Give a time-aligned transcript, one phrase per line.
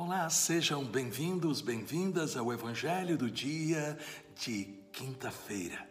[0.00, 3.98] Olá, sejam bem-vindos, bem-vindas ao Evangelho do dia
[4.36, 5.90] de quinta-feira.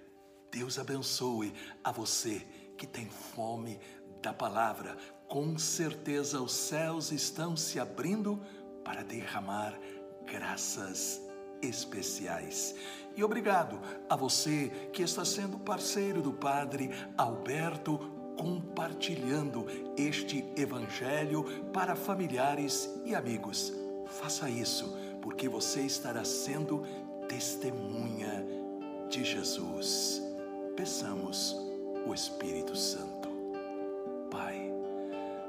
[0.50, 1.54] Deus abençoe
[1.84, 2.48] a você
[2.78, 3.78] que tem fome
[4.22, 4.96] da palavra.
[5.28, 8.42] Com certeza os céus estão se abrindo
[8.82, 9.78] para derramar
[10.26, 11.22] graças
[11.62, 12.76] especiais.
[13.14, 13.78] E obrigado
[14.10, 17.98] a você que está sendo parceiro do Padre Alberto,
[18.38, 19.66] compartilhando
[19.98, 21.44] este Evangelho
[21.74, 23.74] para familiares e amigos.
[24.08, 26.84] Faça isso, porque você estará sendo
[27.28, 28.46] testemunha
[29.10, 30.22] de Jesus.
[30.76, 31.56] Peçamos
[32.06, 33.28] o Espírito Santo.
[34.32, 34.72] Pai,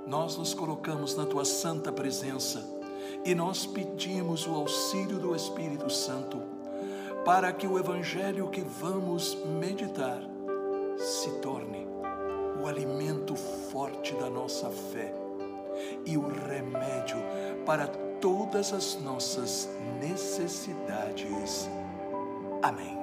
[0.07, 2.65] nós nos colocamos na tua santa presença
[3.25, 6.41] e nós pedimos o auxílio do Espírito Santo
[7.25, 10.21] para que o Evangelho que vamos meditar
[10.97, 11.87] se torne
[12.61, 15.15] o alimento forte da nossa fé
[16.05, 17.19] e o remédio
[17.65, 17.87] para
[18.21, 19.69] todas as nossas
[20.01, 21.69] necessidades.
[22.63, 22.97] Amém.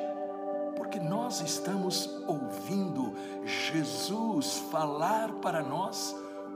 [0.77, 6.15] porque nós estamos ouvindo Jesus falar para nós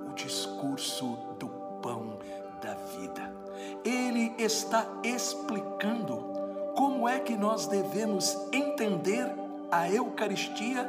[0.09, 1.49] o discurso do
[1.83, 2.19] pão
[2.61, 3.33] da vida.
[3.85, 6.25] Ele está explicando
[6.77, 9.29] como é que nós devemos entender
[9.71, 10.89] a Eucaristia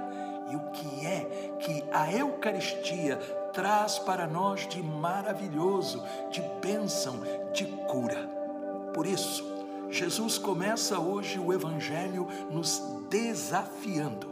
[0.51, 3.17] e o que é que a Eucaristia
[3.53, 7.21] traz para nós de maravilhoso, de bênção,
[7.53, 8.27] de cura.
[8.93, 9.58] Por isso,
[9.89, 14.31] Jesus começa hoje o Evangelho nos desafiando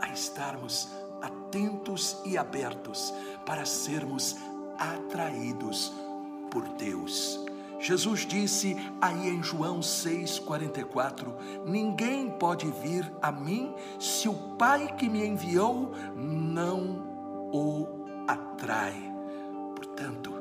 [0.00, 0.88] a estarmos
[1.20, 3.12] atentos e abertos
[3.44, 4.36] para sermos
[4.78, 5.92] atraídos
[6.50, 7.40] por Deus.
[7.80, 11.34] Jesus disse aí em João 6,44:
[11.66, 17.86] Ninguém pode vir a mim se o Pai que me enviou não o
[18.26, 19.12] atrai.
[19.74, 20.32] Portanto,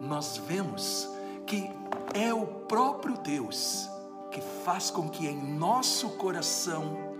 [0.00, 1.15] nós vemos
[1.46, 1.70] que
[2.14, 3.88] é o próprio Deus
[4.30, 7.14] que faz com que em nosso coração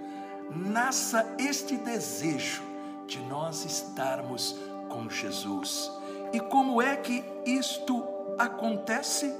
[0.51, 2.63] nasça este desejo
[3.07, 4.57] de nós estarmos
[4.89, 5.91] com Jesus.
[6.33, 8.05] E como é que isto
[8.39, 9.35] acontece?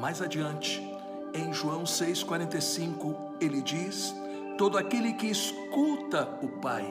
[0.00, 0.82] Mais adiante,
[1.34, 4.14] em João 6,45, ele diz:
[4.56, 6.86] Todo aquele que escuta o Pai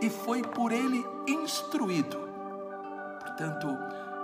[0.00, 2.28] e foi por ele instruído.
[3.20, 3.66] Portanto,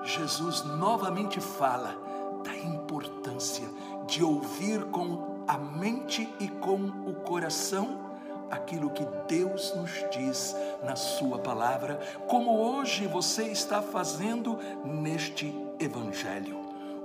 [0.05, 1.97] Jesus novamente fala
[2.45, 3.67] da importância
[4.07, 8.05] de ouvir com a mente e com o coração
[8.51, 10.55] aquilo que Deus nos diz
[10.85, 11.99] na Sua palavra,
[12.29, 16.61] como hoje você está fazendo neste Evangelho.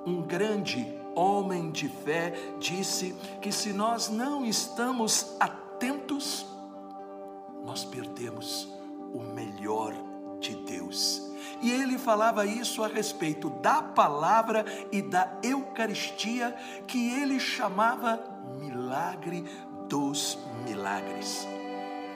[0.05, 0.85] Um grande
[1.15, 6.45] homem de fé disse que se nós não estamos atentos,
[7.63, 8.69] nós perdemos
[9.13, 9.93] o melhor
[10.39, 11.28] de Deus.
[11.61, 16.55] E ele falava isso a respeito da palavra e da Eucaristia,
[16.87, 18.19] que ele chamava
[18.59, 19.45] milagre
[19.87, 21.47] dos milagres.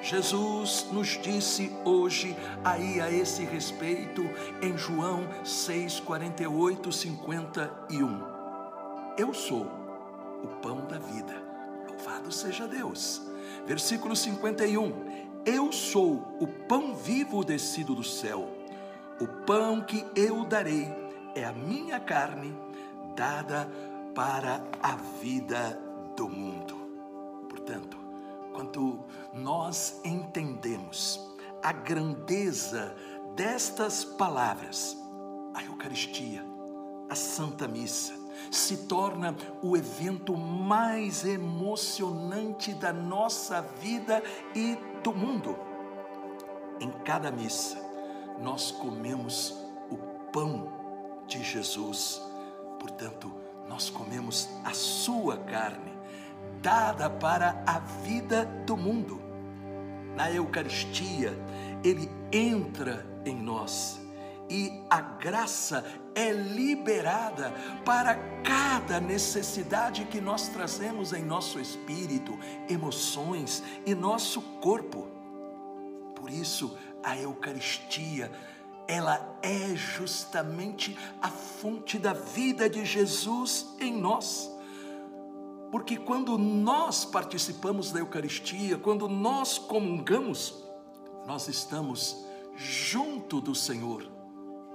[0.04, 4.22] Jesus nos disse hoje aí a esse respeito
[4.62, 8.22] em João 6, 48, 51.
[9.18, 9.66] Eu sou
[10.44, 11.34] o pão da vida.
[11.88, 13.22] Louvado seja Deus.
[13.66, 15.24] Versículo 51.
[15.46, 18.50] Eu sou o pão vivo descido do céu.
[19.24, 20.94] O pão que eu darei
[21.34, 22.54] é a minha carne
[23.16, 23.72] dada
[24.14, 25.80] para a vida
[26.14, 26.75] do mundo.
[27.48, 27.98] Portanto,
[28.52, 29.00] quando
[29.34, 31.22] nós entendemos
[31.64, 32.94] a grandeza
[33.34, 34.98] destas palavras,
[35.54, 36.44] a Eucaristia,
[37.10, 38.14] a Santa Missa,
[38.52, 44.22] se torna o evento mais emocionante da nossa vida
[44.54, 45.58] e do mundo.
[46.81, 47.82] Em cada missa,
[48.41, 49.56] nós comemos
[49.89, 49.97] o
[50.31, 50.71] pão
[51.27, 52.21] de Jesus,
[52.80, 53.31] portanto,
[53.68, 55.91] nós comemos a sua carne,
[56.62, 59.21] dada para a vida do mundo.
[60.15, 61.33] Na Eucaristia,
[61.83, 64.03] ele entra em nós
[64.50, 65.83] e a graça
[66.13, 67.51] é liberada
[67.83, 72.38] para cada necessidade que nós trazemos em nosso espírito,
[72.69, 75.07] emoções e nosso corpo.
[76.15, 78.31] Por isso, a Eucaristia,
[78.88, 84.50] ela é justamente a fonte da vida de Jesus em nós.
[85.71, 90.63] Porque quando nós participamos da Eucaristia, quando nós comungamos,
[91.25, 92.23] nós estamos
[92.55, 94.03] junto do Senhor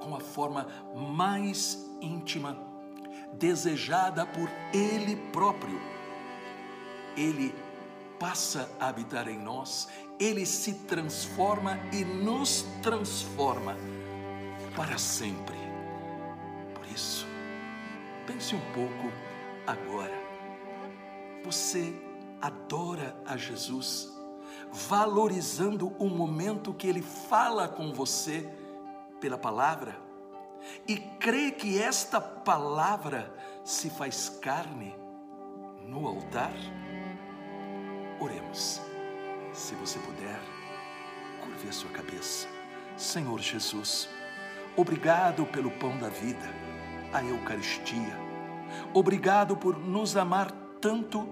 [0.01, 2.59] com a forma mais íntima,
[3.35, 5.81] desejada por Ele próprio.
[7.17, 7.55] Ele
[8.19, 9.89] passa a habitar em nós,
[10.19, 13.77] Ele se transforma e nos transforma
[14.75, 15.57] para sempre.
[16.75, 17.27] Por isso,
[18.27, 19.13] pense um pouco
[19.67, 20.19] agora.
[21.45, 21.95] Você
[22.41, 24.13] adora a Jesus,
[24.73, 28.49] valorizando o momento que Ele fala com você
[29.21, 30.09] pela palavra
[30.87, 33.33] e crê que esta palavra
[33.65, 34.95] se faz carne
[35.87, 36.53] no altar?
[38.21, 38.81] Oremos.
[39.53, 40.41] Se você puder,
[41.41, 42.49] curve a sua cabeça.
[42.97, 44.09] Senhor Jesus,
[44.77, 46.53] obrigado pelo pão da vida,
[47.13, 48.17] a Eucaristia.
[48.93, 50.51] Obrigado por nos amar
[50.81, 51.29] tanto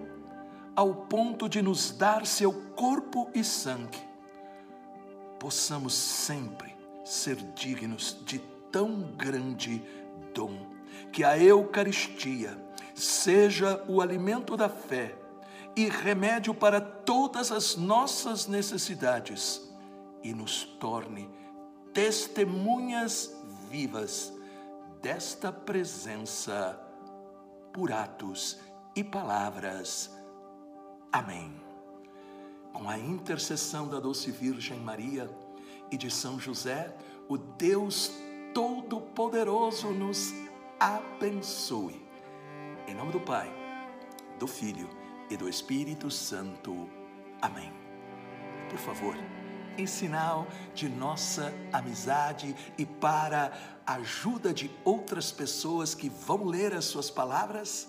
[0.76, 3.98] ao ponto de nos dar seu corpo e sangue.
[5.40, 6.72] Possamos sempre
[7.04, 8.38] ser dignos de
[8.70, 9.82] tão grande
[10.32, 10.66] dom,
[11.12, 12.56] que a Eucaristia
[12.94, 15.25] seja o alimento da fé
[15.76, 19.62] e remédio para todas as nossas necessidades
[20.22, 21.30] e nos torne
[21.92, 23.30] testemunhas
[23.68, 24.32] vivas
[25.02, 26.80] desta presença
[27.72, 28.58] por atos
[28.94, 30.10] e palavras.
[31.12, 31.54] Amém.
[32.72, 35.30] Com a intercessão da doce Virgem Maria,
[35.90, 36.94] e de São José,
[37.28, 38.10] o Deus
[38.54, 40.32] Todo-Poderoso nos
[40.78, 42.06] abençoe.
[42.86, 43.52] Em nome do Pai,
[44.38, 44.88] do Filho
[45.30, 46.88] e do Espírito Santo.
[47.40, 47.72] Amém.
[48.68, 49.16] Por favor,
[49.78, 53.52] em sinal de nossa amizade e para
[53.86, 57.88] a ajuda de outras pessoas que vão ler as suas palavras,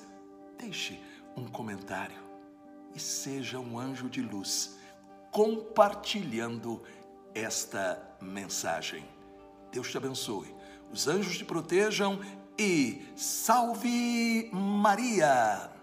[0.57, 1.01] deixe
[1.35, 2.21] um comentário
[2.93, 4.77] e seja um anjo de luz
[5.31, 6.81] compartilhando
[7.33, 9.05] esta mensagem.
[9.71, 10.53] Deus te abençoe,
[10.91, 12.19] os anjos te protejam
[12.57, 15.76] e salve Maria!